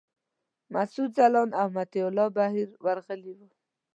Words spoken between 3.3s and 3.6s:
وو.